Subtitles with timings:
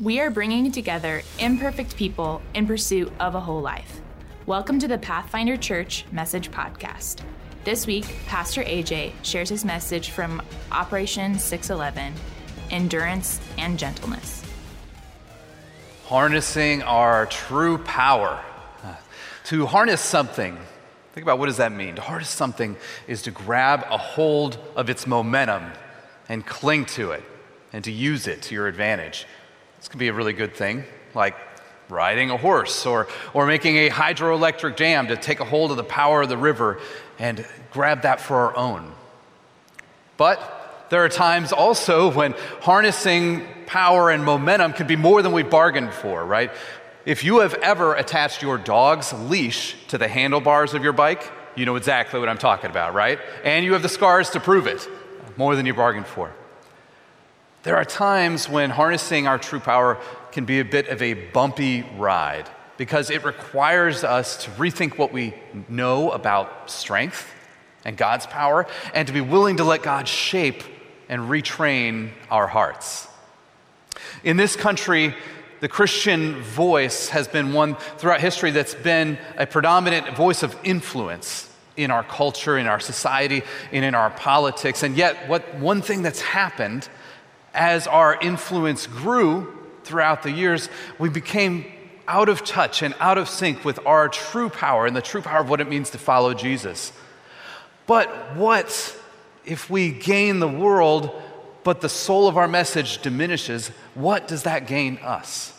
[0.00, 4.00] We are bringing together imperfect people in pursuit of a whole life.
[4.46, 7.20] Welcome to the Pathfinder Church Message Podcast.
[7.64, 10.40] This week, Pastor AJ shares his message from
[10.72, 12.14] Operation 611
[12.70, 14.42] Endurance and Gentleness.
[16.06, 18.42] Harnessing our true power.
[18.82, 18.94] Uh,
[19.44, 20.56] to harness something,
[21.12, 21.96] think about what does that mean?
[21.96, 25.70] To harness something is to grab a hold of its momentum
[26.30, 27.22] and cling to it
[27.74, 29.26] and to use it to your advantage.
[29.82, 31.34] This can be a really good thing, like
[31.88, 35.82] riding a horse or, or making a hydroelectric dam to take a hold of the
[35.82, 36.78] power of the river
[37.18, 38.92] and grab that for our own.
[40.16, 45.42] But there are times also when harnessing power and momentum can be more than we
[45.42, 46.52] bargained for, right?
[47.04, 51.66] If you have ever attached your dog's leash to the handlebars of your bike, you
[51.66, 53.18] know exactly what I'm talking about, right?
[53.42, 54.88] And you have the scars to prove it,
[55.36, 56.32] more than you bargained for.
[57.62, 59.98] There are times when harnessing our true power
[60.32, 65.12] can be a bit of a bumpy ride because it requires us to rethink what
[65.12, 65.32] we
[65.68, 67.32] know about strength
[67.84, 70.64] and God's power and to be willing to let God shape
[71.08, 73.06] and retrain our hearts.
[74.24, 75.14] In this country,
[75.60, 81.48] the Christian voice has been one throughout history that's been a predominant voice of influence
[81.76, 84.82] in our culture, in our society, and in our politics.
[84.82, 86.88] And yet, what one thing that's happened
[87.54, 91.64] as our influence grew throughout the years, we became
[92.08, 95.40] out of touch and out of sync with our true power and the true power
[95.40, 96.92] of what it means to follow Jesus.
[97.86, 98.96] But what
[99.44, 101.10] if we gain the world,
[101.64, 103.68] but the soul of our message diminishes?
[103.94, 105.52] What does that gain us?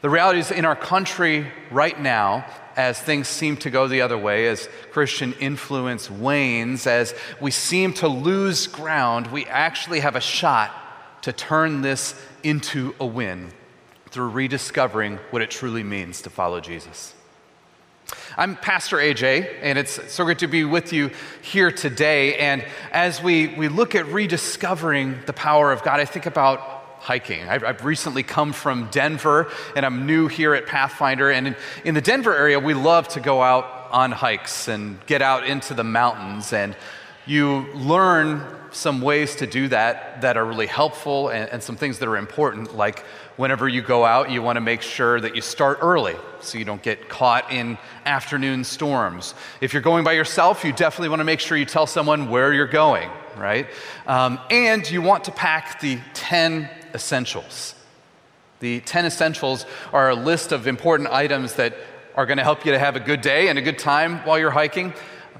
[0.00, 2.44] The reality is, in our country right now,
[2.76, 7.92] as things seem to go the other way, as Christian influence wanes, as we seem
[7.94, 10.72] to lose ground, we actually have a shot
[11.22, 13.50] to turn this into a win
[14.10, 17.14] through rediscovering what it truly means to follow Jesus.
[18.36, 22.36] I'm Pastor AJ, and it's so good to be with you here today.
[22.36, 26.60] And as we, we look at rediscovering the power of God, I think about
[26.98, 27.48] hiking.
[27.48, 31.30] I've, I've recently come from Denver, and I'm new here at Pathfinder.
[31.30, 35.22] And in, in the Denver area, we love to go out on hikes and get
[35.22, 36.52] out into the mountains.
[36.52, 36.76] And
[37.26, 41.98] you learn some ways to do that that are really helpful and, and, some things
[41.98, 43.00] that are important, like
[43.36, 46.64] whenever you go out, you want to make sure that you start early so you
[46.64, 49.34] don't get caught in afternoon storms.
[49.60, 52.52] If you're going by yourself, you definitely want to make sure you tell someone where
[52.52, 53.66] you're going, right?
[54.06, 57.74] Um, and you want to pack the 10 essentials.
[58.60, 61.74] The 10 essentials are a list of important items that
[62.14, 64.38] are going to help you to have a good day and a good time while
[64.38, 64.92] you're hiking.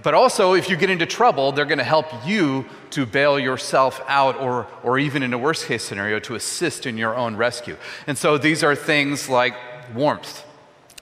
[0.03, 4.01] But also, if you get into trouble, they're going to help you to bail yourself
[4.07, 7.77] out, or, or even in a worst case scenario, to assist in your own rescue.
[8.07, 9.55] And so these are things like
[9.95, 10.45] warmth,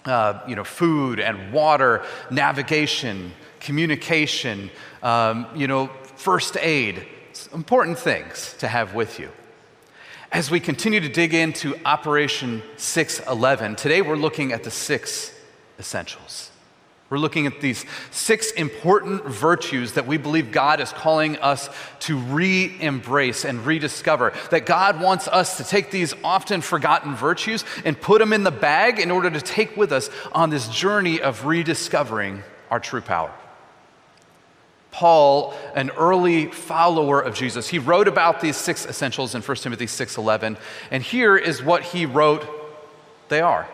[0.05, 4.71] uh, you know, food and water, navigation, communication,
[5.03, 7.07] um, you know, first aid.
[7.31, 9.31] It's important things to have with you.
[10.33, 15.35] As we continue to dig into Operation 611, today we're looking at the six
[15.79, 16.50] essentials.
[17.11, 21.69] We're looking at these six important virtues that we believe God is calling us
[22.01, 24.33] to re embrace and rediscover.
[24.53, 28.53] That God wants us to take these often forgotten virtues and put them in the
[28.53, 33.33] bag in order to take with us on this journey of rediscovering our true power.
[34.93, 39.87] Paul, an early follower of Jesus, he wrote about these six essentials in 1 Timothy
[39.87, 40.57] 6:11,
[40.93, 42.47] and here is what he wrote
[43.29, 43.69] they are.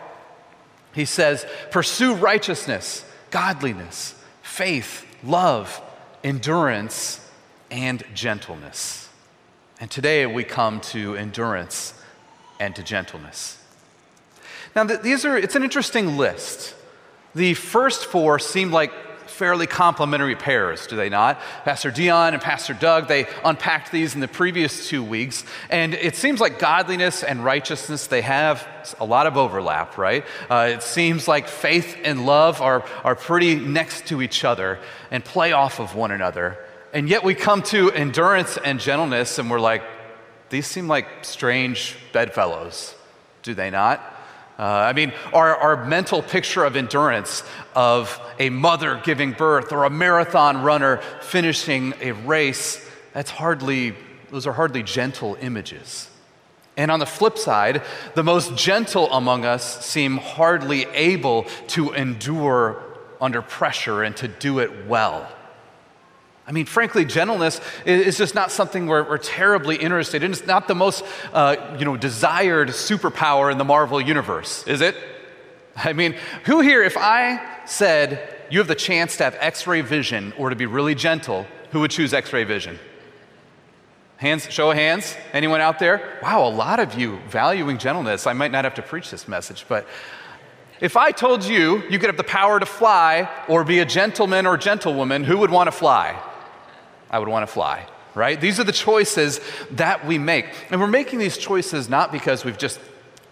[0.93, 5.81] He says, "Pursue righteousness, godliness, faith, love,
[6.23, 7.29] endurance,
[7.69, 9.09] and gentleness.
[9.79, 11.93] And today we come to endurance
[12.59, 13.61] and to gentleness.
[14.75, 16.75] Now, these are, it's an interesting list.
[17.35, 18.91] The first four seem like
[19.37, 21.39] fairly complementary pairs, do they not?
[21.63, 26.15] Pastor Dion and Pastor Doug, they unpacked these in the previous two weeks, and it
[26.15, 28.67] seems like godliness and righteousness, they have
[28.99, 30.25] a lot of overlap, right?
[30.49, 34.79] Uh, it seems like faith and love are, are pretty next to each other
[35.11, 36.57] and play off of one another.
[36.91, 39.83] And yet we come to endurance and gentleness, and we're like,
[40.49, 42.95] these seem like strange bedfellows,
[43.43, 44.16] do they not?
[44.57, 47.43] Uh, I mean, our, our mental picture of endurance,
[47.75, 52.83] of a mother giving birth or a marathon runner finishing a race,
[53.13, 53.95] that's hardly,
[54.31, 56.09] those are hardly gentle images.
[56.75, 57.83] And on the flip side,
[58.15, 62.83] the most gentle among us seem hardly able to endure
[63.21, 65.27] under pressure and to do it well.
[66.47, 70.31] I mean, frankly, gentleness is just not something we're, we're terribly interested in.
[70.31, 71.03] It's not the most,
[71.33, 74.95] uh, you know, desired superpower in the Marvel universe, is it?
[75.75, 76.15] I mean,
[76.45, 80.55] who here, if I said you have the chance to have X-ray vision or to
[80.55, 82.79] be really gentle, who would choose X-ray vision?
[84.15, 85.17] Hands, show of hands.
[85.33, 86.17] Anyone out there?
[86.23, 88.25] Wow, a lot of you valuing gentleness.
[88.25, 89.85] I might not have to preach this message, but
[90.79, 94.47] if I told you you could have the power to fly or be a gentleman
[94.47, 96.19] or gentlewoman, who would want to fly?
[97.09, 98.39] I would want to fly, right?
[98.39, 99.39] These are the choices
[99.71, 100.45] that we make.
[100.69, 102.79] And we're making these choices not because we've just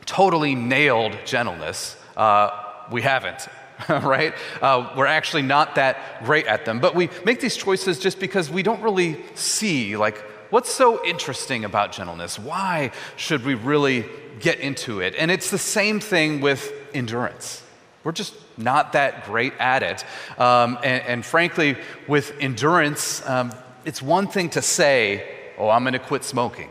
[0.05, 1.97] totally nailed gentleness.
[2.15, 2.51] Uh,
[2.91, 3.47] we haven't,
[3.89, 4.33] right?
[4.61, 6.79] Uh, we're actually not that great at them.
[6.79, 10.17] But we make these choices just because we don't really see, like,
[10.49, 12.39] what's so interesting about gentleness?
[12.39, 14.05] Why should we really
[14.39, 15.15] get into it?
[15.17, 17.61] And it's the same thing with endurance.
[18.03, 20.05] We're just not that great at it.
[20.39, 21.75] Um, and, and, frankly,
[22.07, 23.51] with endurance, um,
[23.85, 25.23] it's one thing to say,
[25.57, 26.69] oh, I'm going to quit smoking.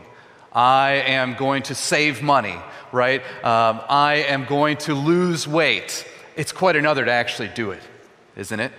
[0.51, 2.55] I am going to save money,
[2.91, 3.21] right?
[3.43, 6.07] Um, I am going to lose weight.
[6.35, 7.81] It's quite another to actually do it,
[8.35, 8.71] isn't it?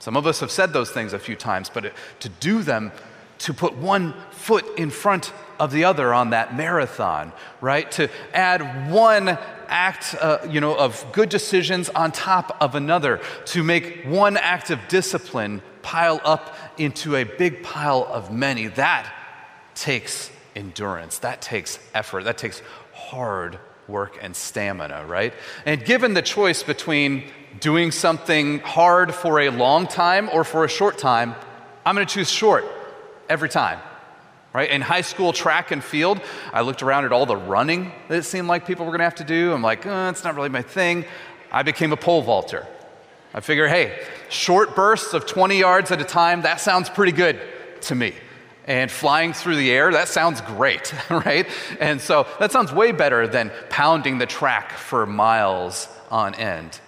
[0.00, 2.92] Some of us have said those things a few times, but to do them,
[3.38, 7.90] to put one foot in front of the other on that marathon, right?
[7.92, 9.38] To add one
[9.68, 14.70] act, uh, you know, of good decisions on top of another, to make one act
[14.70, 18.66] of discipline pile up into a big pile of many.
[18.68, 19.12] That
[19.74, 22.62] takes endurance, that takes effort, that takes
[22.92, 25.34] hard work and stamina, right?
[25.66, 27.24] And given the choice between
[27.58, 31.34] doing something hard for a long time or for a short time,
[31.84, 32.64] I'm going to choose short
[33.28, 33.80] every time.
[34.52, 34.68] Right?
[34.68, 36.20] In high school track and field,
[36.52, 39.04] I looked around at all the running that it seemed like people were going to
[39.04, 39.52] have to do.
[39.52, 41.04] I'm like, oh, it's not really my thing.
[41.52, 42.66] I became a pole vaulter.
[43.32, 43.98] I figure, hey,
[44.28, 47.40] short bursts of 20 yards at a time, that sounds pretty good
[47.82, 48.14] to me.
[48.66, 51.46] And flying through the air, that sounds great, right?
[51.80, 56.80] And so that sounds way better than pounding the track for miles on end.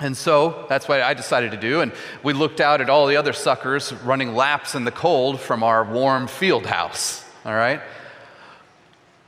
[0.00, 1.80] And so that's what I decided to do.
[1.80, 1.92] And
[2.22, 5.84] we looked out at all the other suckers running laps in the cold from our
[5.84, 7.80] warm field house, all right?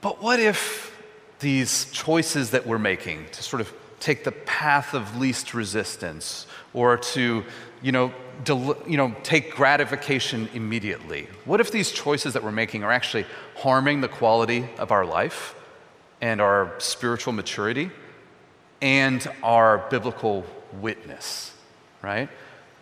[0.01, 0.95] But what if
[1.39, 6.97] these choices that we're making to sort of take the path of least resistance or
[6.97, 7.45] to,
[7.83, 8.13] you know,
[8.45, 11.29] del- you know, take gratification immediately?
[11.45, 13.27] What if these choices that we're making are actually
[13.57, 15.55] harming the quality of our life
[16.21, 17.91] and our spiritual maturity
[18.83, 20.45] and our biblical
[20.81, 21.55] witness,
[22.03, 22.29] right?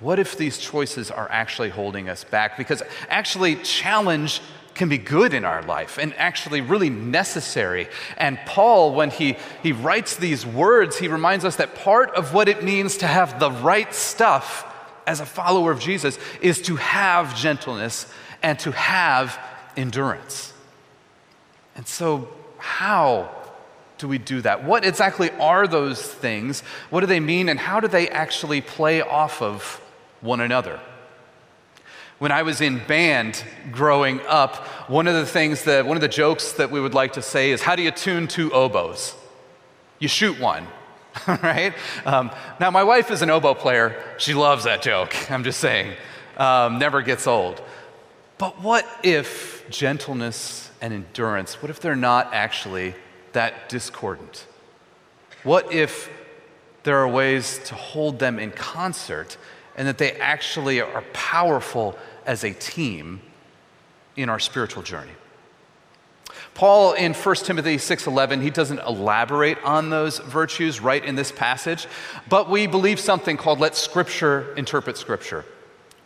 [0.01, 2.59] What if these choices are actually holding us back?
[2.59, 4.41] Because actually, challenge
[4.75, 7.89] can be good in our life and actually really necessary.
[8.17, 12.49] And Paul, when he, he writes these words, he reminds us that part of what
[12.49, 14.71] it means to have the right stuff
[15.07, 18.13] as a follower of Jesus is to have gentleness
[18.43, 19.39] and to have
[19.77, 20.53] endurance.
[21.77, 22.29] And so,
[22.59, 23.31] how
[23.99, 24.65] do we do that?
[24.65, 26.61] What exactly are those things?
[26.91, 27.49] What do they mean?
[27.49, 29.81] And how do they actually play off of
[30.21, 30.81] one another?
[32.25, 34.57] When I was in band growing up,
[34.89, 37.51] one of the things that, one of the jokes that we would like to say
[37.51, 39.15] is, How do you tune two oboes?
[39.99, 40.67] You shoot one,
[41.27, 41.75] right?
[42.07, 44.03] Um, now, my wife is an oboe player.
[44.17, 45.15] She loves that joke.
[45.31, 45.93] I'm just saying.
[46.39, 47.61] Um, never gets old.
[48.39, 52.95] But what if gentleness and endurance, what if they're not actually
[53.35, 54.47] that discordant?
[55.43, 56.09] What if
[56.85, 59.37] there are ways to hold them in concert
[59.77, 63.21] and that they actually are powerful as a team
[64.17, 65.13] in our spiritual journey.
[66.55, 71.87] Paul in 1 Timothy 6:11 he doesn't elaborate on those virtues right in this passage,
[72.29, 75.45] but we believe something called let scripture interpret scripture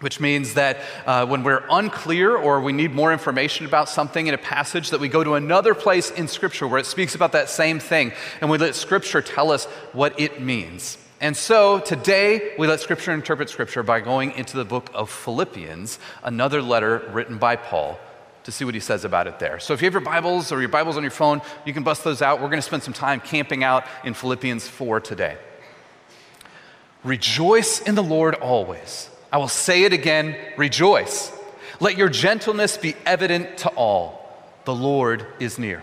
[0.01, 4.35] which means that uh, when we're unclear or we need more information about something in
[4.35, 7.49] a passage that we go to another place in scripture where it speaks about that
[7.49, 12.67] same thing and we let scripture tell us what it means and so today we
[12.67, 17.57] let Scripture interpret Scripture by going into the book of Philippians, another letter written by
[17.57, 17.99] Paul,
[18.45, 19.59] to see what he says about it there.
[19.59, 22.05] So if you have your Bibles or your Bibles on your phone, you can bust
[22.05, 22.41] those out.
[22.41, 25.37] We're going to spend some time camping out in Philippians 4 today.
[27.03, 29.11] Rejoice in the Lord always.
[29.33, 31.33] I will say it again rejoice.
[31.81, 34.53] Let your gentleness be evident to all.
[34.65, 35.83] The Lord is near.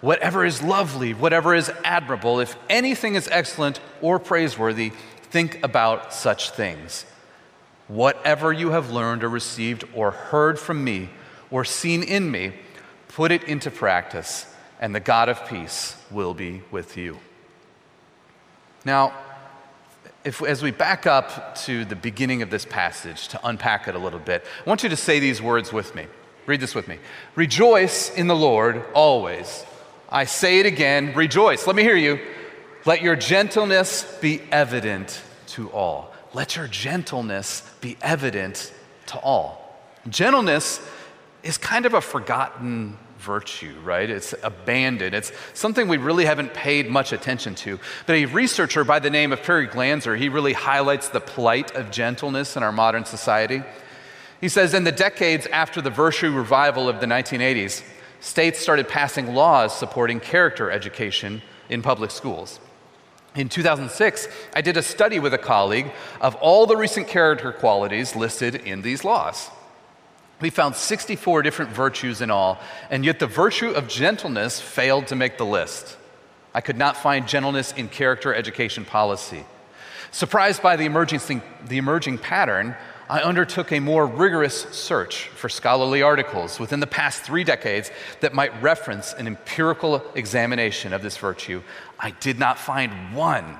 [0.00, 6.50] whatever is lovely, whatever is admirable, if anything is excellent or praiseworthy, think about such
[6.50, 7.04] things.
[7.88, 11.10] Whatever you have learned or received or heard from me
[11.50, 12.52] or seen in me,
[13.08, 14.46] put it into practice,
[14.80, 17.18] and the God of peace will be with you.
[18.84, 19.12] Now,
[20.24, 23.98] if, as we back up to the beginning of this passage to unpack it a
[23.98, 26.06] little bit, I want you to say these words with me.
[26.46, 26.98] Read this with me.
[27.34, 29.64] Rejoice in the Lord always.
[30.08, 31.66] I say it again, rejoice.
[31.66, 32.18] Let me hear you.
[32.86, 36.12] Let your gentleness be evident to all.
[36.32, 38.72] Let your gentleness be evident
[39.06, 39.78] to all.
[40.08, 40.80] Gentleness
[41.42, 44.08] is kind of a forgotten virtue, right?
[44.08, 45.14] It's abandoned.
[45.14, 47.78] It's something we really haven't paid much attention to.
[48.06, 51.90] But a researcher by the name of Perry Glanzer, he really highlights the plight of
[51.90, 53.62] gentleness in our modern society.
[54.40, 57.82] He says in the decades after the virtue revival of the 1980s,
[58.20, 62.60] states started passing laws supporting character education in public schools.
[63.34, 68.16] In 2006, I did a study with a colleague of all the recent character qualities
[68.16, 69.50] listed in these laws.
[70.40, 72.58] We found 64 different virtues in all,
[72.90, 75.96] and yet the virtue of gentleness failed to make the list.
[76.54, 79.44] I could not find gentleness in character education policy.
[80.10, 82.76] Surprised by the emerging, the emerging pattern,
[83.10, 88.34] I undertook a more rigorous search for scholarly articles within the past three decades that
[88.34, 91.62] might reference an empirical examination of this virtue.
[91.98, 93.56] I did not find one.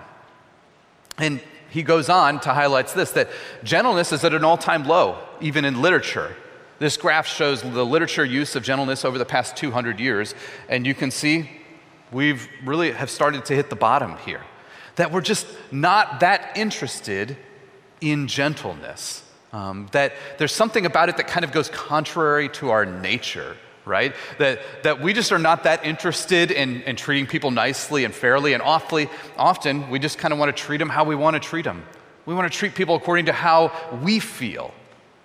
[1.17, 1.40] And
[1.71, 3.31] he goes on to highlight this that
[3.64, 6.37] gentleness is at an all time low, even in literature.
[6.78, 10.35] This graph shows the literature use of gentleness over the past 200 years,
[10.69, 11.50] and you can see
[12.12, 14.43] we've really have started to hit the bottom here.
[14.97, 17.37] That we're just not that interested
[18.00, 19.25] in gentleness.
[19.52, 24.14] Um, that there's something about it that kind of goes contrary to our nature, right?
[24.38, 28.52] That, that we just are not that interested in, in treating people nicely and fairly,
[28.52, 31.40] and awfully, often we just kind of want to treat them how we want to
[31.40, 31.83] treat them.
[32.26, 34.75] We want to treat people according to how we feel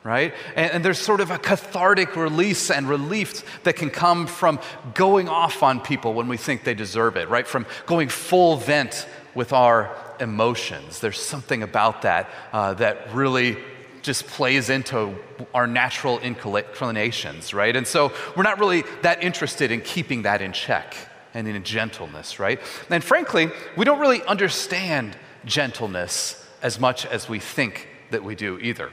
[0.04, 0.34] right?
[0.56, 4.60] And, and, there's sort of a cathartic release and relief that can come from
[4.94, 7.48] going off on people when we think they deserve it, right?
[7.48, 11.00] From going full vent with our emotions.
[11.00, 13.58] There's something about that uh, that really
[14.04, 15.16] just plays into
[15.54, 17.76] our natural inclinations, right?
[17.76, 20.96] And so we're not really that interested in keeping that in check
[21.34, 22.60] and in gentleness, right?
[22.90, 28.60] And frankly, we don't really understand gentleness as much as we think that we do
[28.60, 28.92] either.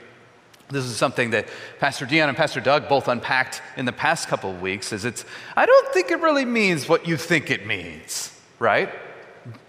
[0.70, 1.48] This is something that
[1.80, 5.24] Pastor Dion and Pastor Doug both unpacked in the past couple of weeks is it's
[5.56, 8.88] I don't think it really means what you think it means, right?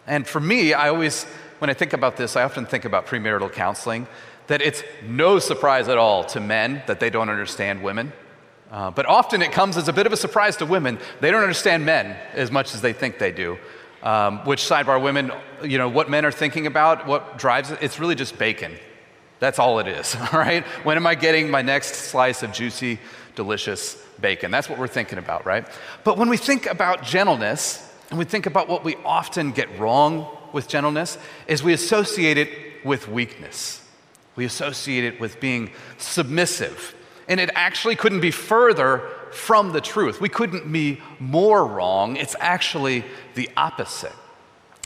[0.06, 1.24] And for me, I always
[1.58, 4.08] when I think about this, I often think about premarital counseling
[4.52, 8.12] that it's no surprise at all to men that they don't understand women.
[8.70, 11.00] Uh, but often it comes as a bit of a surprise to women.
[11.22, 13.58] They don't understand men as much as they think they do.
[14.04, 15.32] Um, which sidebar women,
[15.64, 18.74] you know, what men are thinking about, what drives it, it's really just bacon.
[19.40, 20.66] That's all it is, all right?
[20.84, 23.00] When am I getting my next slice of juicy,
[23.36, 24.52] delicious bacon?
[24.52, 25.66] That's what we're thinking about, right?
[26.04, 30.28] But when we think about gentleness, and we think about what we often get wrong
[30.52, 31.18] with gentleness,
[31.48, 33.81] is we associate it with weakness.
[34.36, 36.96] We associate it with being submissive.
[37.28, 40.20] And it actually couldn't be further from the truth.
[40.20, 42.16] We couldn't be more wrong.
[42.16, 44.14] It's actually the opposite.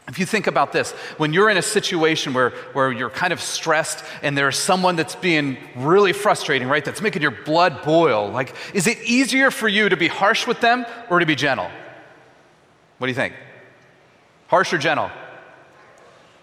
[0.08, 3.42] If you think about this, when you're in a situation where, where you're kind of
[3.42, 8.54] stressed and there's someone that's being really frustrating, right, that's making your blood boil, like,
[8.76, 11.70] is it easier for you to be harsh with them or to be gentle?
[13.00, 13.34] What do you think?
[14.48, 15.10] Harsh or gentle?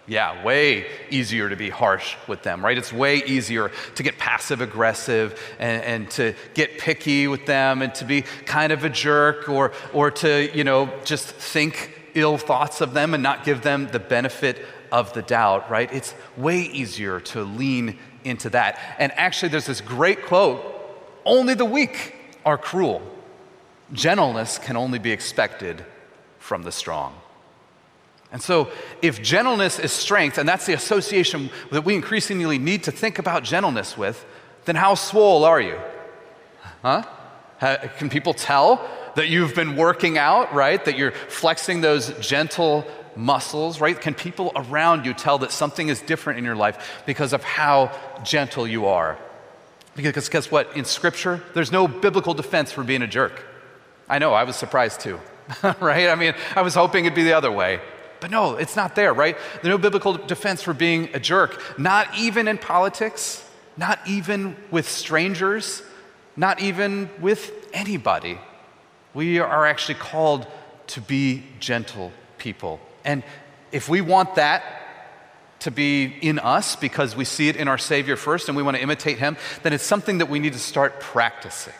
[0.05, 2.77] Yeah, way easier to be harsh with them, right?
[2.77, 7.95] It's way easier to get passive aggressive and, and, to get picky with them and
[7.95, 12.81] to be kind of a jerk or, or to, you know, just think ill thoughts
[12.81, 15.91] of them and not give them the benefit of the doubt, right?
[15.93, 18.79] It's way easier to lean into that.
[18.99, 20.69] And actually, there's this great quote
[21.25, 23.01] only the weak are cruel.
[23.93, 25.85] Gentleness can only be expected
[26.39, 27.15] from the strong.
[28.33, 28.71] And so,
[29.03, 33.43] if gentleness is strength, and that's the association that we increasingly need to think about
[33.43, 34.25] gentleness with,
[34.65, 35.79] then how swole are you?
[36.81, 37.03] Huh?
[37.97, 38.85] Can people tell
[39.15, 40.83] that you've been working out, right?
[40.83, 42.85] That you're flexing those gentle
[43.15, 43.99] muscles, right?
[44.01, 47.91] Can people around you tell that something is different in your life because of how
[48.23, 49.17] gentle you are?
[49.95, 50.75] Because guess what?
[50.75, 53.45] In Scripture, there's no biblical defense for being a jerk.
[54.09, 55.19] I know, I was surprised too,
[55.79, 56.09] right?
[56.09, 57.79] I mean, I was hoping it'd be the other way.
[58.23, 59.37] But no, it's not there, right?
[59.55, 64.87] There's no biblical defense for being a jerk, not even in politics, not even with
[64.87, 65.83] strangers,
[66.37, 68.39] not even with anybody.
[69.13, 70.47] We are actually called
[70.87, 72.79] to be gentle people.
[73.03, 73.23] And
[73.73, 74.63] if we want that
[75.59, 78.77] to be in us because we see it in our Savior first and we want
[78.77, 81.73] to imitate Him, then it's something that we need to start practicing,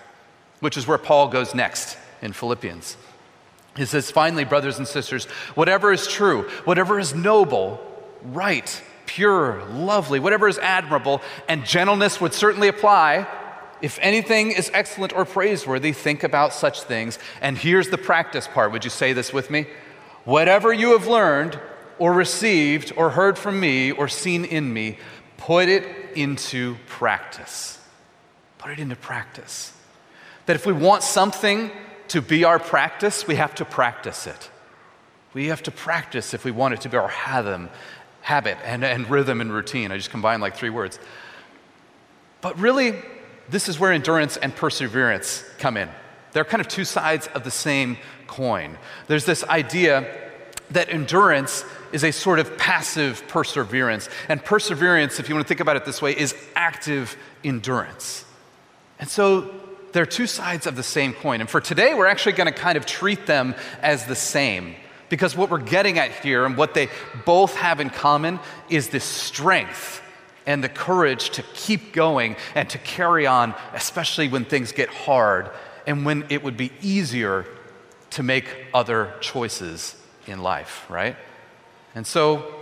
[0.59, 2.97] which is where Paul goes next in Philippians.
[3.75, 5.25] He says, finally, brothers and sisters,
[5.55, 7.83] whatever is true, whatever is noble,
[8.21, 13.27] right, pure, lovely, whatever is admirable, and gentleness would certainly apply.
[13.81, 17.19] If anything is excellent or praiseworthy, think about such things.
[17.41, 18.71] And here's the practice part.
[18.71, 19.65] Would you say this with me?
[20.23, 21.59] Whatever you have learned,
[21.99, 24.97] or received, or heard from me, or seen in me,
[25.37, 25.83] put it
[26.15, 27.79] into practice.
[28.57, 29.73] Put it into practice.
[30.45, 31.71] That if we want something
[32.09, 34.49] to be our practice, we have to practice it.
[35.33, 37.69] We have to practice if we want it to be our habit,
[38.21, 39.91] habit and, and rhythm and routine.
[39.91, 40.99] I just combined like three words.
[42.41, 43.01] But really,
[43.49, 45.89] this is where endurance and perseverance come in.
[46.33, 48.77] They're kind of two sides of the same coin.
[49.07, 50.07] There's this idea
[50.71, 54.09] that endurance is a sort of passive perseverance.
[54.27, 58.25] And perseverance, if you want to think about it this way, is active endurance.
[58.99, 59.51] And so
[59.93, 61.39] they're two sides of the same coin.
[61.39, 64.75] And for today, we're actually going to kind of treat them as the same.
[65.09, 66.89] Because what we're getting at here and what they
[67.25, 70.01] both have in common is this strength
[70.45, 75.49] and the courage to keep going and to carry on, especially when things get hard
[75.85, 77.45] and when it would be easier
[78.09, 79.95] to make other choices
[80.27, 81.15] in life, right?
[81.95, 82.53] And so,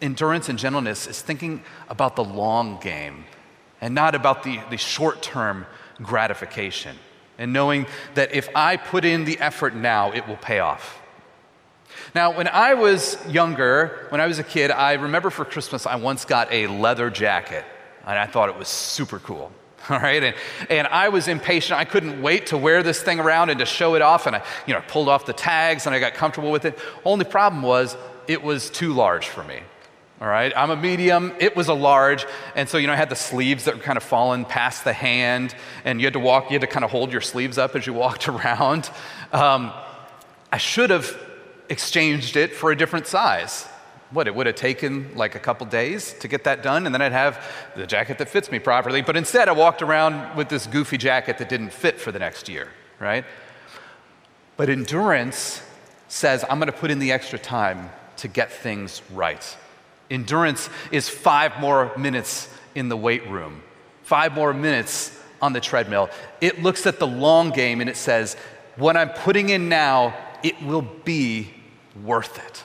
[0.00, 3.24] endurance and gentleness is thinking about the long game
[3.80, 5.66] and not about the, the short term
[6.02, 6.96] gratification.
[7.38, 11.00] And knowing that if I put in the effort now, it will pay off.
[12.14, 15.96] Now, when I was younger, when I was a kid, I remember for Christmas I
[15.96, 17.64] once got a leather jacket,
[18.06, 19.52] and I thought it was super cool.
[19.90, 20.34] All right, and,
[20.68, 21.78] and I was impatient.
[21.78, 24.26] I couldn't wait to wear this thing around and to show it off.
[24.26, 26.78] And I, you know, pulled off the tags and I got comfortable with it.
[27.04, 29.60] Only problem was it was too large for me.
[30.20, 33.08] All right, I'm a medium, it was a large, and so you know I had
[33.08, 35.54] the sleeves that were kind of falling past the hand,
[35.84, 37.86] and you had to walk, you had to kind of hold your sleeves up as
[37.86, 38.90] you walked around.
[39.32, 39.72] Um,
[40.50, 41.16] I should have
[41.68, 43.64] exchanged it for a different size.
[44.10, 47.00] What, it would have taken like a couple days to get that done, and then
[47.00, 47.40] I'd have
[47.76, 49.02] the jacket that fits me properly.
[49.02, 52.48] But instead, I walked around with this goofy jacket that didn't fit for the next
[52.48, 53.24] year, right?
[54.56, 55.62] But endurance
[56.08, 59.56] says, I'm going to put in the extra time to get things right.
[60.10, 63.62] Endurance is five more minutes in the weight room,
[64.02, 66.08] five more minutes on the treadmill.
[66.40, 68.36] It looks at the long game and it says,
[68.76, 71.50] What I'm putting in now, it will be
[72.02, 72.64] worth it.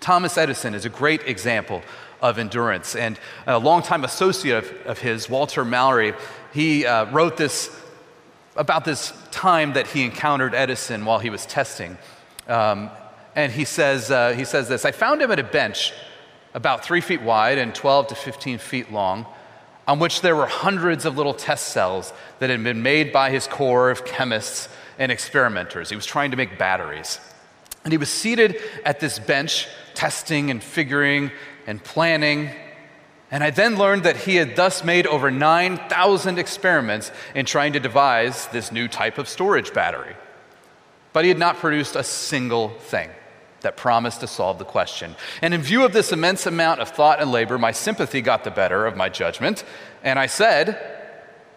[0.00, 1.82] Thomas Edison is a great example
[2.22, 2.94] of endurance.
[2.94, 6.14] And a longtime associate of, of his, Walter Mallory,
[6.52, 7.74] he uh, wrote this
[8.56, 11.98] about this time that he encountered Edison while he was testing.
[12.48, 12.90] Um,
[13.34, 15.92] and he says, uh, he says this I found him at a bench
[16.56, 19.26] about three feet wide and 12 to 15 feet long,
[19.86, 23.46] on which there were hundreds of little test cells that had been made by his
[23.46, 25.90] corps of chemists and experimenters.
[25.90, 27.20] He was trying to make batteries.
[27.84, 31.30] And he was seated at this bench, testing and figuring
[31.66, 32.50] and planning.
[33.30, 37.80] And I then learned that he had thus made over 9,000 experiments in trying to
[37.80, 40.16] devise this new type of storage battery.
[41.12, 43.10] But he had not produced a single thing
[43.66, 45.16] that promised to solve the question.
[45.42, 48.50] And in view of this immense amount of thought and labor, my sympathy got the
[48.52, 49.64] better of my judgment,
[50.04, 50.78] and I said,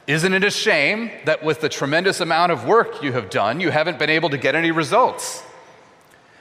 [0.08, 3.70] Isn't it a shame that with the tremendous amount of work you have done, you
[3.70, 5.44] haven't been able to get any results?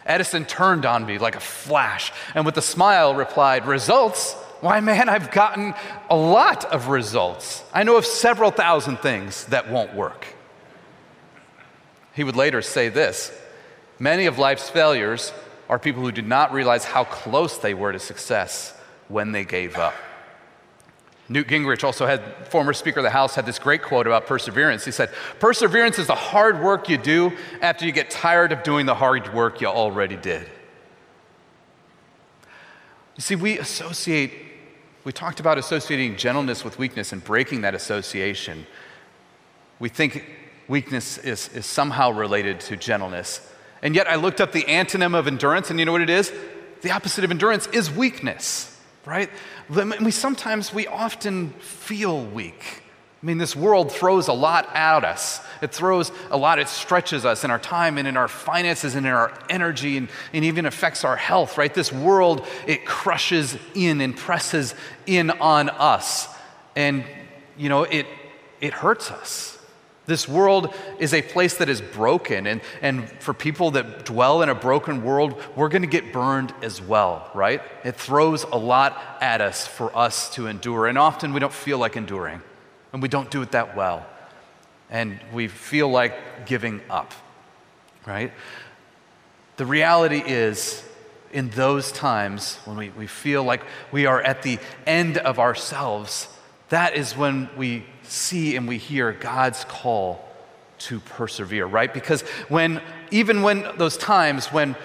[0.06, 4.32] Edison turned on me like a flash and with a smile replied, Results?
[4.62, 5.74] Why, man, I've gotten
[6.08, 7.62] a lot of results.
[7.74, 10.34] I know of several thousand things that won't work.
[12.14, 13.38] He would later say this
[13.98, 15.32] Many of life's failures
[15.68, 18.74] are people who did not realize how close they were to success
[19.08, 19.94] when they gave up.
[21.30, 24.86] Newt Gingrich, also had former Speaker of the House, had this great quote about perseverance.
[24.86, 28.86] He said, Perseverance is the hard work you do after you get tired of doing
[28.86, 30.48] the hard work you already did.
[33.16, 34.32] You see, we associate,
[35.04, 38.66] we talked about associating gentleness with weakness and breaking that association.
[39.80, 40.24] We think
[40.66, 43.52] weakness is, is somehow related to gentleness.
[43.82, 46.32] And yet I looked up the antonym of endurance, and you know what it is?
[46.82, 49.30] The opposite of endurance is weakness, right?
[49.68, 52.82] We sometimes, we often feel weak.
[53.20, 55.40] I mean, this world throws a lot at us.
[55.60, 59.04] It throws a lot, it stretches us in our time and in our finances and
[59.04, 61.72] in our energy and, and even affects our health, right?
[61.72, 64.72] This world, it crushes in and presses
[65.04, 66.28] in on us.
[66.76, 67.04] And,
[67.56, 68.06] you know, it,
[68.60, 69.57] it hurts us.
[70.08, 74.48] This world is a place that is broken, and, and for people that dwell in
[74.48, 77.60] a broken world, we're going to get burned as well, right?
[77.84, 81.76] It throws a lot at us for us to endure, and often we don't feel
[81.76, 82.40] like enduring,
[82.94, 84.06] and we don't do it that well,
[84.88, 87.12] and we feel like giving up,
[88.06, 88.32] right?
[89.58, 90.82] The reality is,
[91.34, 96.28] in those times when we, we feel like we are at the end of ourselves,
[96.70, 100.24] that is when we see and we hear God's call
[100.78, 101.92] to persevere, right?
[101.92, 104.76] Because when, even when those times when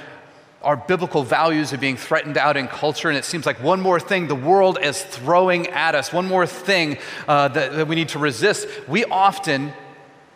[0.63, 3.99] our biblical values are being threatened out in culture, and it seems like one more
[3.99, 8.09] thing the world is throwing at us, one more thing uh, that, that we need
[8.09, 9.73] to resist, we often,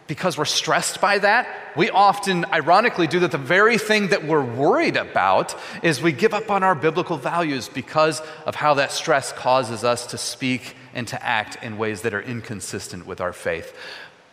[0.08, 1.48] because we're stressed by that,
[1.78, 6.34] we often ironically do that the very thing that we're worried about is we give
[6.34, 11.08] up on our biblical values because of how that stress causes us to speak and
[11.08, 13.74] to act in ways that are inconsistent with our faith.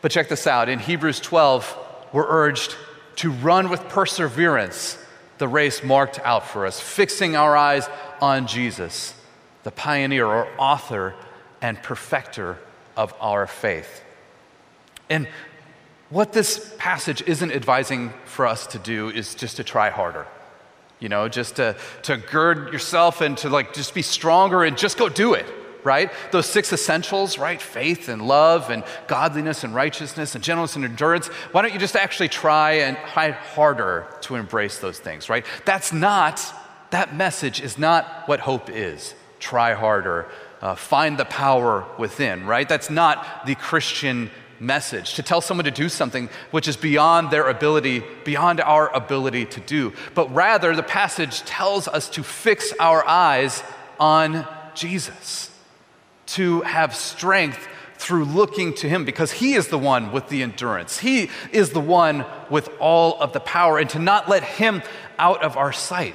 [0.01, 1.77] But check this out in Hebrews 12,
[2.11, 2.75] we're urged
[3.17, 4.99] to run with perseverance
[5.37, 7.87] the race marked out for us, fixing our eyes
[8.23, 9.15] on Jesus,
[9.63, 11.15] the pioneer or author
[11.61, 12.57] and perfecter
[12.97, 14.03] of our faith.
[15.11, 15.29] And
[16.09, 20.27] what this passage isn't advising for us to do is just to try harder.
[20.99, 24.97] You know, just to, to gird yourself and to like just be stronger and just
[24.97, 25.45] go do it
[25.85, 26.11] right?
[26.33, 27.61] Those six essentials, right?
[27.61, 31.29] Faith and love and godliness and righteousness and gentleness and endurance.
[31.53, 35.45] Why don't you just actually try and try harder to embrace those things, right?
[35.67, 36.43] That's not,
[36.91, 39.15] that message is not what hope is.
[39.39, 40.27] Try harder,
[40.63, 42.69] uh, find the power within, right?
[42.69, 47.49] That's not the Christian message to tell someone to do something which is beyond their
[47.49, 49.93] ability, beyond our ability to do.
[50.15, 53.63] But rather, the passage tells us to fix our eyes
[54.01, 55.51] on Jesus
[56.27, 60.99] to have strength through looking to Him because He is the one with the endurance.
[60.99, 64.83] He is the one with all of the power, and to not let Him
[65.19, 66.15] out of our sight.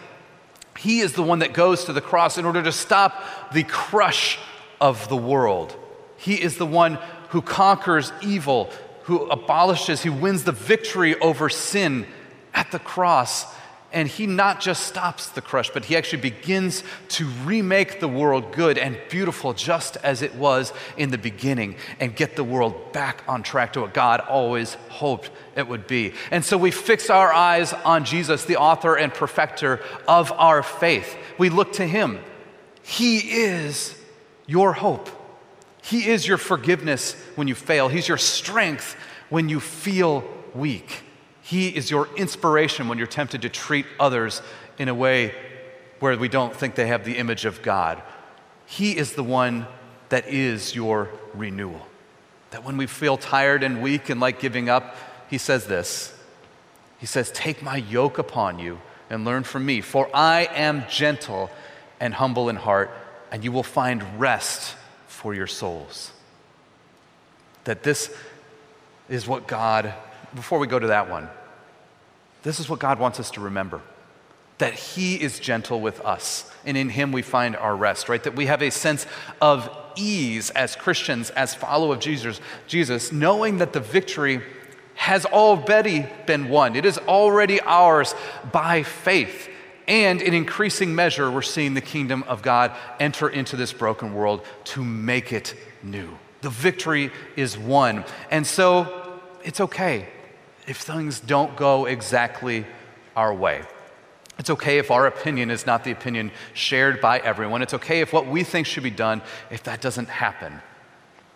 [0.78, 4.40] He is the one that goes to the cross in order to stop the crush
[4.80, 5.76] of the world.
[6.18, 8.72] He is the one who conquers evil,
[9.04, 12.06] who abolishes, who wins the victory over sin
[12.54, 13.46] at the cross
[13.92, 18.52] and he not just stops the crush, but he actually begins to remake the world
[18.52, 23.24] good and beautiful just as it was in the beginning and get the world back
[23.28, 26.14] on track to what God always hoped it would be.
[26.30, 31.18] And so we fix our eyes on Jesus, the author and perfecter of our faith.
[31.38, 32.20] We look to him.
[32.84, 33.96] He is
[34.46, 35.10] your hope.
[35.82, 38.96] He is your forgiveness when you fail, He's your strength
[39.30, 40.24] when you feel
[40.54, 41.04] weak.
[41.50, 44.44] He is your inspiration when you're tempted to treat others
[44.78, 45.34] in a way
[46.00, 48.04] where we don't think they have the image of God.
[48.68, 49.66] He is the one
[50.10, 51.88] that is your renewal.
[52.52, 54.96] That when we feel tired and weak and like giving up,
[55.28, 56.14] He says this
[57.00, 61.50] He says, Take my yoke upon you and learn from me, for I am gentle
[62.00, 62.92] and humble in heart,
[63.32, 64.76] and you will find rest
[65.08, 66.12] for your souls.
[67.64, 68.16] That this
[69.10, 69.96] is what God,
[70.36, 71.28] before we go to that one,
[72.44, 73.82] this is what God wants us to remember
[74.60, 78.22] that He is gentle with us, and in Him we find our rest, right?
[78.24, 79.08] That we have a sense
[79.42, 84.42] of ease as Christians, as followers of Jesus, Jesus, knowing that the victory
[84.96, 86.76] has already been won.
[86.76, 88.14] It is already ours
[88.52, 89.50] by faith.
[89.88, 94.46] And in increasing measure, we're seeing the kingdom of God enter into this broken world
[94.66, 96.10] to make it new.
[96.42, 98.04] The victory is won.
[98.30, 100.10] And so it's okay
[100.70, 102.64] if things don't go exactly
[103.16, 103.64] our way.
[104.38, 107.64] It's okay if our opinion is not the opinion shared by everyone.
[107.64, 110.62] It's okay if what we think should be done, if that doesn't happen,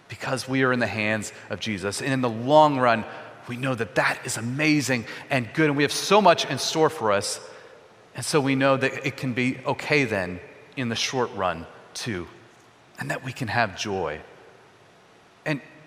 [0.07, 2.01] because we are in the hands of Jesus.
[2.01, 3.03] And in the long run,
[3.47, 6.89] we know that that is amazing and good, and we have so much in store
[6.89, 7.41] for us.
[8.15, 10.39] And so we know that it can be okay then
[10.77, 11.65] in the short run,
[11.95, 12.27] too,
[12.99, 14.21] and that we can have joy.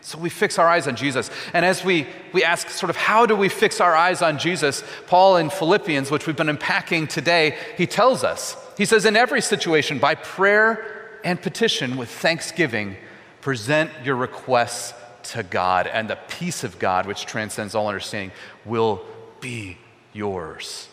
[0.06, 1.32] So we fix our eyes on Jesus.
[1.52, 4.84] And as we, we ask, sort of, how do we fix our eyes on Jesus?
[5.08, 9.40] Paul in Philippians, which we've been unpacking today, he tells us, he says, in every
[9.40, 12.96] situation, by prayer and petition with thanksgiving,
[13.40, 14.94] present your requests
[15.32, 18.30] to God, and the peace of God, which transcends all understanding,
[18.64, 19.04] will
[19.40, 19.76] be
[20.12, 20.88] yours.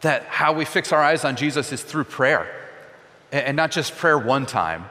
[0.00, 2.50] That how we fix our eyes on Jesus is through prayer.
[3.32, 4.86] And not just prayer one time,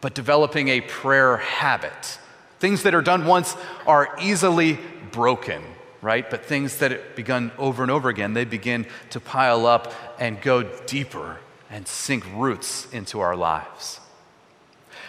[0.00, 2.18] but developing a prayer habit
[2.62, 3.56] Things that are done once
[3.88, 4.78] are easily
[5.10, 5.64] broken,
[6.00, 6.30] right?
[6.30, 10.40] But things that have begun over and over again, they begin to pile up and
[10.40, 13.98] go deeper and sink roots into our lives.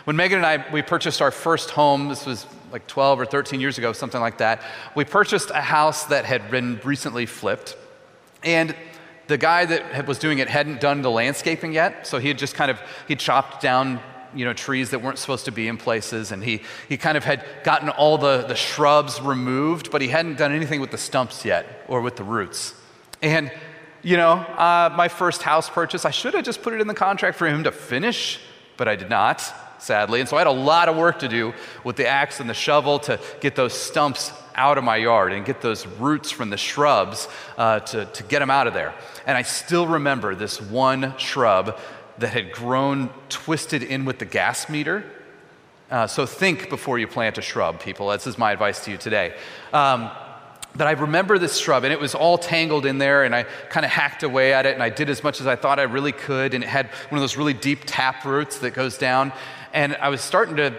[0.06, 3.62] When Megan and I, we purchased our first home, this was like 12 or 13
[3.62, 4.64] years ago, something like that.
[4.96, 7.78] We purchased a house that had been recently flipped.
[8.44, 8.76] And
[9.28, 12.56] the guy that was doing it hadn't done the landscaping yet, so he had just
[12.56, 14.00] kind of, he chopped down
[14.36, 17.24] you know, trees that weren't supposed to be in places, and he, he kind of
[17.24, 21.46] had gotten all the, the shrubs removed, but he hadn't done anything with the stumps
[21.46, 22.74] yet or with the roots.
[23.22, 23.52] And,
[24.02, 26.94] you know, uh, my first house purchase, I should have just put it in the
[26.94, 28.40] contract for him to finish,
[28.78, 29.42] but I did not,
[29.82, 30.20] sadly.
[30.20, 32.54] And so I had a lot of work to do with the axe and the
[32.54, 36.58] shovel to get those stumps out of my yard and get those roots from the
[36.58, 38.94] shrubs uh, to, to get them out of there.
[39.26, 41.80] And I still remember this one shrub
[42.18, 45.04] that had grown twisted in with the gas meter.
[45.90, 48.10] Uh, so think before you plant a shrub, people.
[48.10, 49.36] This is my advice to you today.
[49.72, 50.10] Um,
[50.76, 53.86] but I remember this shrub, and it was all tangled in there, and I kind
[53.86, 56.12] of hacked away at it, and I did as much as I thought I really
[56.12, 59.34] could, and it had one of those really deep tap roots that goes down.
[59.72, 60.74] And I was starting to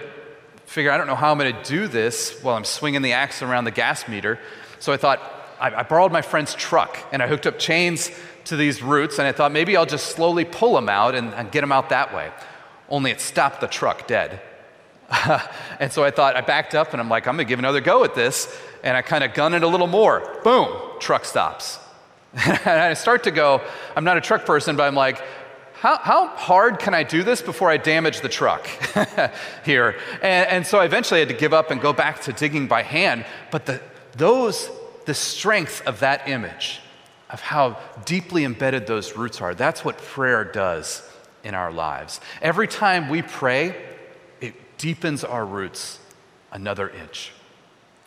[0.67, 3.41] figure, I don't know how I'm going to do this while I'm swinging the axe
[3.41, 4.41] around the gas meter.
[4.81, 5.21] So I thought,
[5.61, 8.11] I, I borrowed my friend's truck, and I hooked up chains
[8.45, 11.51] to these roots, and I thought maybe I'll just slowly pull them out and, and
[11.51, 12.31] get them out that way.
[12.89, 14.41] Only it stopped the truck dead.
[15.81, 18.05] and so I thought, I backed up and I'm like, I'm gonna give another go
[18.05, 18.55] at this.
[18.83, 20.41] And I kind of gun it a little more.
[20.45, 20.69] Boom,
[21.01, 21.79] truck stops.
[22.35, 23.61] and I start to go,
[23.97, 25.23] I'm not a truck person, but I'm like,
[25.75, 28.67] how, how hard can I do this before I damage the truck
[29.65, 29.97] here?
[30.23, 32.83] And, and so I eventually had to give up and go back to digging by
[32.83, 33.27] hand.
[33.51, 33.81] But the,
[34.17, 34.71] those,
[35.05, 36.81] the strength of that image,
[37.31, 39.55] of how deeply embedded those roots are.
[39.55, 41.09] That's what prayer does
[41.43, 42.21] in our lives.
[42.43, 43.77] Every time we pray,
[44.41, 45.99] it deepens our roots
[46.53, 47.33] another inch.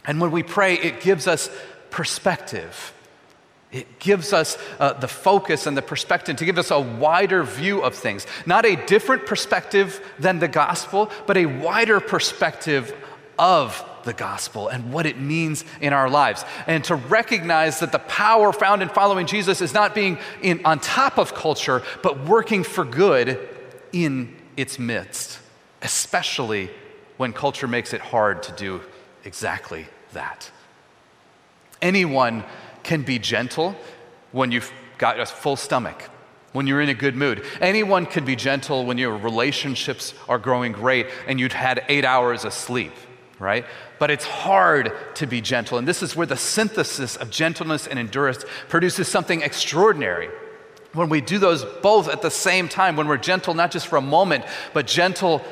[0.06, 1.49] And when we pray, it gives us
[1.89, 2.93] perspective.
[3.71, 7.82] It gives us uh, the focus and the perspective to give us a wider view
[7.82, 8.25] of things.
[8.45, 12.95] Not a different perspective than the gospel, but a wider perspective
[13.38, 16.45] of the gospel and what it means in our lives.
[16.65, 20.80] And to recognize that the power found in following Jesus is not being in, on
[20.80, 23.39] top of culture, but working for good
[23.91, 25.39] in its midst,
[25.82, 26.69] especially
[27.17, 28.82] when culture makes it hard to do
[29.26, 30.50] exactly that.
[31.82, 32.43] Anyone
[32.84, 33.76] can be gentle
[34.32, 36.10] when you've got a full stomach
[36.54, 37.43] when you're in a good mood.
[37.62, 42.45] Anyone can be gentle when your relationships are growing great and you'd had eight hours
[42.45, 42.93] of sleep
[43.39, 43.65] right?
[44.00, 45.78] But it's hard to be gentle.
[45.78, 50.30] And this is where the synthesis of gentleness and endurance produces something extraordinary.
[50.93, 53.97] When we do those both at the same time, when we're gentle not just for
[53.97, 55.43] a moment, but gentle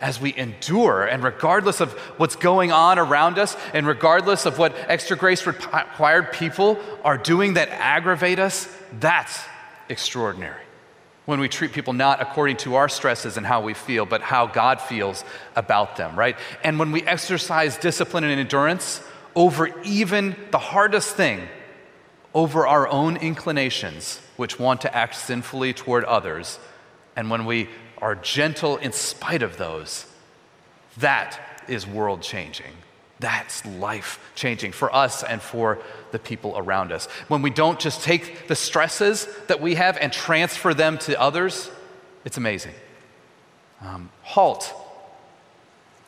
[0.00, 4.74] as we endure, and regardless of what's going on around us, and regardless of what
[4.88, 8.66] extra grace required people are doing that aggravate us,
[8.98, 9.44] that's
[9.90, 10.62] extraordinary
[11.30, 14.46] when we treat people not according to our stresses and how we feel, but how
[14.46, 16.36] God feels about them, right?
[16.64, 19.00] And when we exercise discipline and endurance
[19.36, 21.46] over even the hardest thing,
[22.34, 26.58] over our own inclinations, which want to act sinfully toward others,
[27.14, 30.06] and when we are gentle in spite of those,
[30.96, 32.72] that is world changing.
[33.20, 35.78] That's life changing for us and for
[36.10, 37.06] the people around us.
[37.28, 41.70] When we don't just take the stresses that we have and transfer them to others,
[42.24, 42.72] it's amazing.
[43.82, 44.72] Um, halt.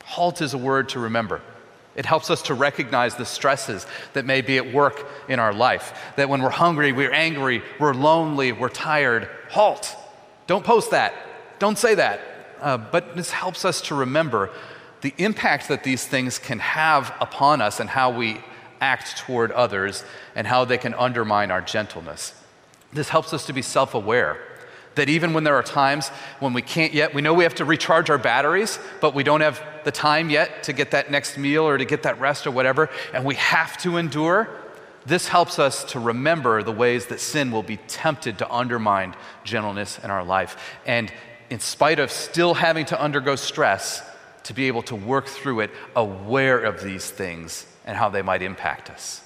[0.05, 1.41] Halt is a word to remember.
[1.95, 5.93] It helps us to recognize the stresses that may be at work in our life.
[6.15, 9.95] That when we're hungry, we're angry, we're lonely, we're tired, halt.
[10.47, 11.13] Don't post that.
[11.59, 12.19] Don't say that.
[12.59, 14.49] Uh, but this helps us to remember
[15.03, 18.39] the impact that these things can have upon us and how we
[18.79, 22.33] act toward others and how they can undermine our gentleness.
[22.93, 24.37] This helps us to be self aware.
[24.95, 27.65] That even when there are times when we can't yet, we know we have to
[27.65, 31.67] recharge our batteries, but we don't have the time yet to get that next meal
[31.67, 34.47] or to get that rest or whatever, and we have to endure.
[35.05, 39.99] This helps us to remember the ways that sin will be tempted to undermine gentleness
[40.01, 40.55] in our life.
[40.85, 41.11] And
[41.49, 44.01] in spite of still having to undergo stress,
[44.43, 48.41] to be able to work through it aware of these things and how they might
[48.41, 49.21] impact us.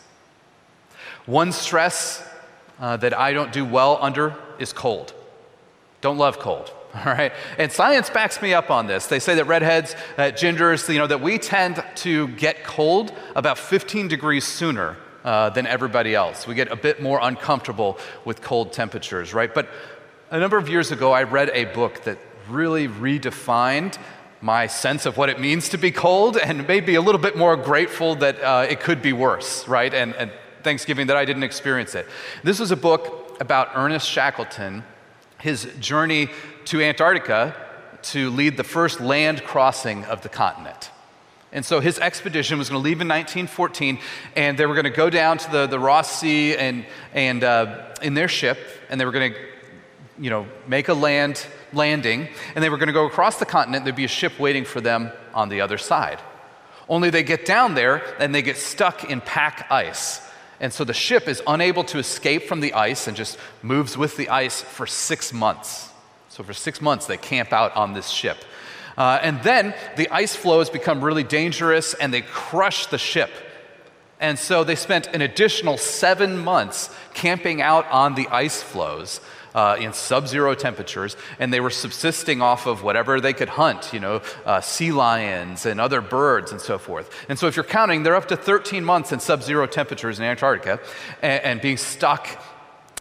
[1.25, 2.27] One stress
[2.79, 5.13] uh, that I don't do well under is cold.
[6.01, 6.71] Don't love cold.
[6.95, 9.07] All right, and science backs me up on this.
[9.07, 13.57] They say that redheads, that gingers, you know, that we tend to get cold about
[13.57, 16.47] 15 degrees sooner uh, than everybody else.
[16.47, 19.53] We get a bit more uncomfortable with cold temperatures, right?
[19.53, 19.67] But
[20.31, 22.17] a number of years ago, I read a book that
[22.49, 23.97] really redefined
[24.41, 27.55] my sense of what it means to be cold and maybe a little bit more
[27.55, 29.93] grateful that uh, it could be worse, right?
[29.93, 30.31] And, and
[30.63, 32.05] Thanksgiving that I didn't experience it.
[32.43, 34.83] This was a book about Ernest Shackleton,
[35.39, 36.29] his journey
[36.65, 37.55] to Antarctica
[38.03, 40.91] to lead the first land crossing of the continent.
[41.51, 43.99] And so his expedition was going to leave in 1914,
[44.35, 47.95] and they were going to go down to the, the Ross Sea and, and uh,
[48.01, 49.39] in their ship, and they were going to,
[50.19, 53.83] you know, make a land landing, and they were going to go across the continent.
[53.83, 56.19] There'd be a ship waiting for them on the other side.
[56.89, 60.21] Only they get down there and they get stuck in pack ice.
[60.59, 64.17] And so the ship is unable to escape from the ice and just moves with
[64.17, 65.89] the ice for six months.
[66.29, 68.37] So for six months, they camp out on this ship.
[68.97, 73.29] Uh, and then the ice floes become really dangerous and they crush the ship.
[74.19, 79.21] And so they spent an additional seven months camping out on the ice floes
[79.55, 83.91] uh, in sub zero temperatures, and they were subsisting off of whatever they could hunt,
[83.93, 87.09] you know, uh, sea lions and other birds and so forth.
[87.29, 90.25] And so if you're counting, they're up to 13 months in sub zero temperatures in
[90.25, 90.79] Antarctica
[91.21, 92.27] and, and being stuck.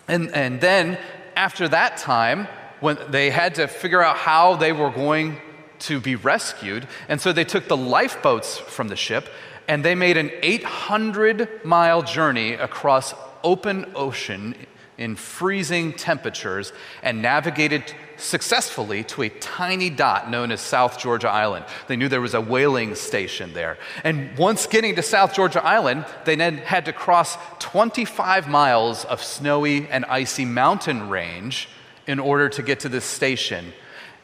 [0.09, 0.99] And, and then
[1.35, 2.49] after that time,
[2.81, 5.39] when they had to figure out how they were going
[5.79, 6.87] to be rescued.
[7.09, 9.29] And so they took the lifeboats from the ship
[9.69, 14.55] and they made an 800 mile journey across open ocean
[14.99, 21.67] in freezing temperatures and navigated successfully to a tiny dot known as South Georgia Island.
[21.87, 23.77] They knew there was a whaling station there.
[24.05, 29.23] And once getting to South Georgia Island, they then had to cross 25 miles of
[29.23, 31.69] snowy and icy mountain range
[32.07, 33.73] in order to get to this station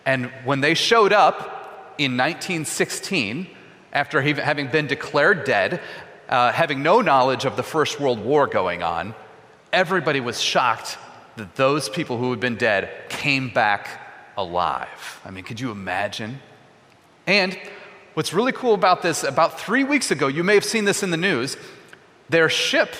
[0.04, 3.46] and when they showed up in 1916,
[3.92, 5.80] after having been declared dead,
[6.28, 9.14] uh, having no knowledge of the First World War going on,
[9.72, 10.98] everybody was shocked
[11.36, 13.88] that those people who had been dead came back
[14.36, 15.20] alive.
[15.24, 16.40] I mean, could you imagine?
[17.26, 17.58] And
[18.14, 21.10] what's really cool about this, about three weeks ago, you may have seen this in
[21.10, 21.56] the news,
[22.28, 22.94] their ship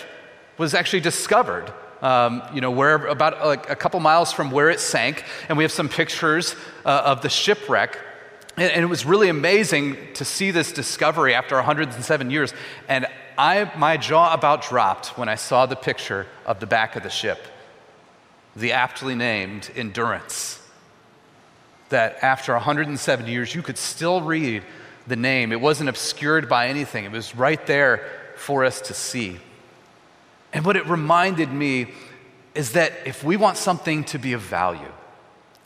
[0.58, 4.80] was actually discovered um, you know, where about like a couple miles from where it
[4.80, 7.98] sank, and we have some pictures uh, of the shipwreck.
[8.56, 12.52] And, and, it was really amazing to see this discovery after 107 years.
[12.88, 13.06] And
[13.36, 17.10] I, my jaw about dropped when I saw the picture of the back of the
[17.10, 17.38] ship,
[18.56, 20.60] the aptly named Endurance.
[21.88, 24.62] That after 107 years, you could still read
[25.06, 25.52] the name.
[25.52, 29.38] It wasn't obscured by anything, it was right there for us to see.
[30.52, 31.88] And what it reminded me
[32.54, 34.92] is that if we want something to be of value,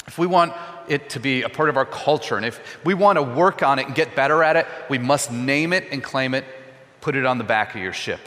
[0.07, 0.53] if we want
[0.89, 3.79] it to be a part of our culture, and if we want to work on
[3.79, 6.45] it and get better at it, we must name it and claim it,
[7.07, 8.19] put it on the back of your ship.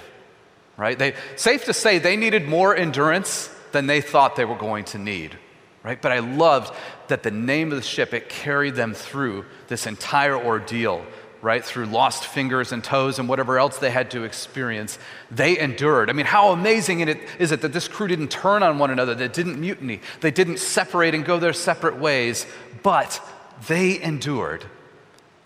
[0.78, 0.98] Right?
[0.98, 4.98] They, safe to say they needed more endurance than they thought they were going to
[4.98, 5.38] need.
[5.84, 6.02] Right?
[6.02, 6.74] But I loved
[7.10, 11.06] that the name of the ship, it carried them through this entire ordeal
[11.42, 15.00] right, through lost fingers and toes and whatever else they had to experience,
[15.32, 16.10] they endured.
[16.10, 17.00] I mean, how amazing
[17.40, 20.60] is it that this crew didn't turn on one another, they didn't mutiny, they didn't
[20.60, 22.46] separate and go their separate ways,
[22.84, 23.22] but
[23.70, 24.66] they endured.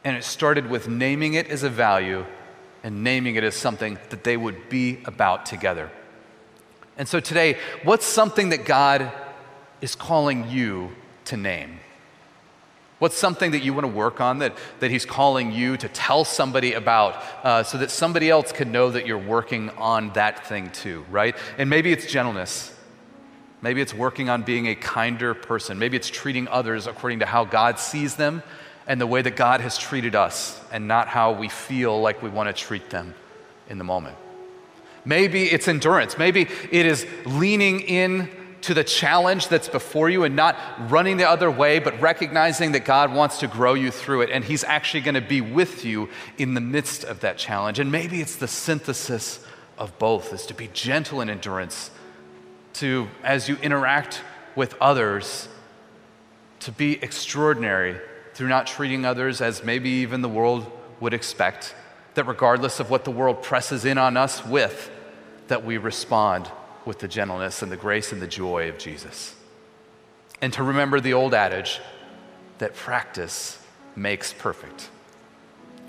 [0.03, 2.25] And it started with naming it as a value
[2.83, 5.89] and naming it as something that they would be about together.
[6.97, 9.11] And so today, what's something that God
[9.81, 10.91] is calling you
[11.25, 11.79] to name?
[12.99, 16.23] What's something that you want to work on that, that He's calling you to tell
[16.23, 20.69] somebody about uh, so that somebody else can know that you're working on that thing
[20.69, 21.35] too, right?
[21.57, 22.73] And maybe it's gentleness.
[23.61, 25.79] Maybe it's working on being a kinder person.
[25.79, 28.43] Maybe it's treating others according to how God sees them
[28.87, 32.29] and the way that God has treated us and not how we feel like we
[32.29, 33.13] want to treat them
[33.69, 34.17] in the moment.
[35.05, 36.17] Maybe it's endurance.
[36.17, 38.29] Maybe it is leaning in
[38.61, 40.57] to the challenge that's before you and not
[40.89, 44.43] running the other way, but recognizing that God wants to grow you through it and
[44.43, 47.79] He's actually going to be with you in the midst of that challenge.
[47.79, 49.45] And maybe it's the synthesis
[49.77, 51.91] of both is to be gentle in endurance,
[52.73, 54.21] to, as you interact
[54.55, 55.49] with others,
[56.61, 57.99] to be extraordinary
[58.33, 61.75] through not treating others as maybe even the world would expect,
[62.15, 64.91] that regardless of what the world presses in on us with,
[65.47, 66.49] that we respond
[66.85, 69.35] with the gentleness and the grace and the joy of Jesus.
[70.41, 71.79] And to remember the old adage
[72.57, 73.63] that practice
[73.95, 74.89] makes perfect.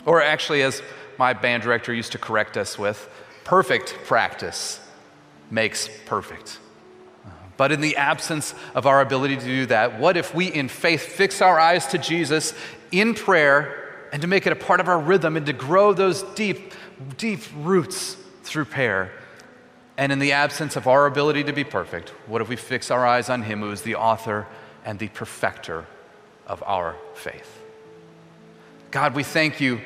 [0.06, 0.82] Or actually, as
[1.18, 3.08] my band director used to correct us with,
[3.44, 4.80] perfect practice
[5.50, 6.58] makes perfect.
[7.56, 11.02] But in the absence of our ability to do that, what if we in faith
[11.02, 12.52] fix our eyes to Jesus
[12.90, 16.22] in prayer and to make it a part of our rhythm and to grow those
[16.34, 16.72] deep,
[17.16, 19.12] deep roots through prayer?
[19.96, 23.06] And in the absence of our ability to be perfect, what if we fix our
[23.06, 24.46] eyes on Him who is the author
[24.84, 25.86] and the perfecter
[26.46, 27.60] of our faith?
[28.90, 29.80] God, we thank you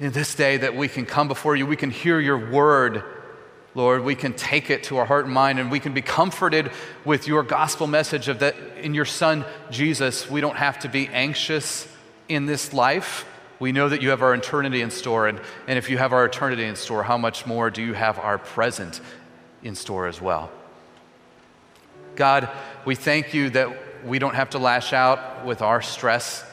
[0.00, 3.02] in this day that we can come before you, we can hear your word
[3.78, 6.72] Lord, we can take it to our heart and mind and we can be comforted
[7.04, 11.06] with your gospel message of that in your son Jesus, we don't have to be
[11.06, 11.86] anxious
[12.28, 13.24] in this life.
[13.60, 15.28] We know that you have our eternity in store.
[15.28, 18.18] And, and if you have our eternity in store, how much more do you have
[18.18, 19.00] our present
[19.62, 20.50] in store as well?
[22.16, 22.48] God,
[22.84, 26.44] we thank you that we don't have to lash out with our stress.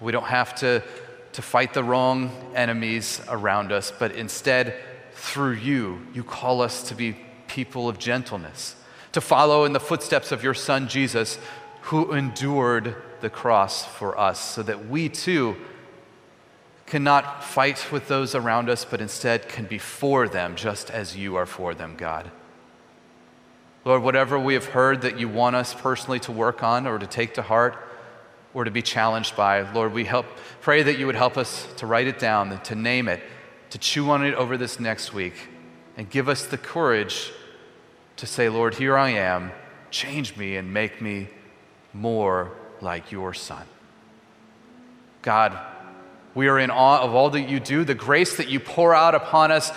[0.00, 0.84] We don't have to,
[1.32, 4.76] to fight the wrong enemies around us, but instead,
[5.22, 7.16] through you, you call us to be
[7.46, 8.74] people of gentleness,
[9.12, 11.38] to follow in the footsteps of your Son Jesus,
[11.82, 15.56] who endured the cross for us, so that we too
[16.86, 21.36] cannot fight with those around us, but instead can be for them just as you
[21.36, 22.28] are for them, God.
[23.84, 27.06] Lord, whatever we have heard that you want us personally to work on or to
[27.06, 27.76] take to heart
[28.54, 30.26] or to be challenged by, Lord, we help,
[30.60, 33.22] pray that you would help us to write it down, to name it,
[33.72, 35.32] to chew on it over this next week
[35.96, 37.32] and give us the courage
[38.16, 39.50] to say, Lord, here I am,
[39.90, 41.28] change me and make me
[41.94, 42.52] more
[42.82, 43.64] like your Son.
[45.22, 45.58] God,
[46.34, 49.14] we are in awe of all that you do, the grace that you pour out
[49.14, 49.72] upon us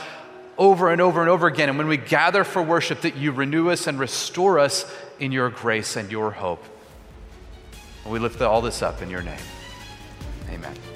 [0.58, 1.70] over and over and over again.
[1.70, 5.50] And when we gather for worship, that you renew us and restore us in your
[5.50, 6.64] grace and your hope.
[8.04, 9.39] And we lift all this up in your name.
[10.50, 10.95] Amen.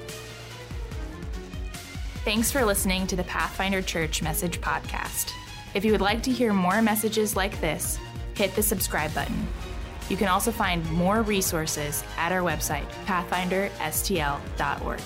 [2.22, 5.32] Thanks for listening to the Pathfinder Church Message Podcast.
[5.72, 7.98] If you would like to hear more messages like this,
[8.34, 9.48] hit the subscribe button.
[10.10, 15.00] You can also find more resources at our website, pathfinderstl.org.